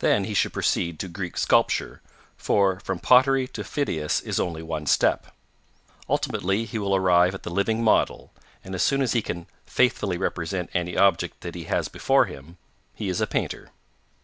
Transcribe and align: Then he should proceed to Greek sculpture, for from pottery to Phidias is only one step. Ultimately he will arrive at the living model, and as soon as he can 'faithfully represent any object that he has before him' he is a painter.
Then 0.00 0.24
he 0.24 0.34
should 0.34 0.52
proceed 0.52 0.98
to 0.98 1.06
Greek 1.06 1.36
sculpture, 1.36 2.02
for 2.36 2.80
from 2.80 2.98
pottery 2.98 3.46
to 3.46 3.62
Phidias 3.62 4.20
is 4.20 4.40
only 4.40 4.64
one 4.64 4.84
step. 4.86 5.28
Ultimately 6.08 6.64
he 6.64 6.76
will 6.76 6.96
arrive 6.96 7.36
at 7.36 7.44
the 7.44 7.52
living 7.54 7.80
model, 7.84 8.32
and 8.64 8.74
as 8.74 8.82
soon 8.82 9.00
as 9.00 9.12
he 9.12 9.22
can 9.22 9.46
'faithfully 9.66 10.18
represent 10.18 10.70
any 10.74 10.96
object 10.96 11.42
that 11.42 11.54
he 11.54 11.66
has 11.70 11.86
before 11.86 12.24
him' 12.24 12.56
he 12.96 13.08
is 13.08 13.20
a 13.20 13.28
painter. 13.28 13.70